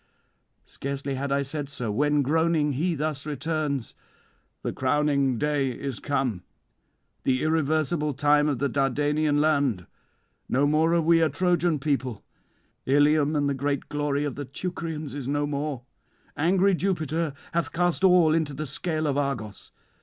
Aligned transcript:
Scarcely 0.65 1.13
had 1.13 1.31
I 1.31 1.43
said 1.43 1.69
so, 1.69 1.91
when 1.91 2.23
groaning 2.23 2.71
he 2.71 2.95
thus 2.95 3.23
returns: 3.27 3.93
"The 4.63 4.73
crowning 4.73 5.37
day 5.37 5.69
is 5.69 5.99
come, 5.99 6.41
the 7.21 7.43
irreversible 7.43 8.15
time 8.15 8.49
of 8.49 8.57
the 8.57 8.67
Dardanian 8.67 9.39
land. 9.39 9.85
No 10.49 10.65
more 10.65 10.95
are 10.95 11.01
we 11.03 11.21
a 11.21 11.29
Trojan 11.29 11.77
people; 11.77 12.23
Ilium 12.87 13.35
and 13.35 13.47
the 13.47 13.53
great 13.53 13.89
glory 13.89 14.23
of 14.25 14.33
the 14.33 14.45
Teucrians 14.45 15.13
is 15.13 15.27
no 15.27 15.45
more. 15.45 15.83
Angry 16.35 16.73
Jupiter 16.73 17.35
hath 17.53 17.71
cast 17.71 18.03
all 18.03 18.33
into 18.33 18.55
the 18.55 18.65
scale 18.65 19.05
of 19.05 19.19
Argos. 19.19 19.69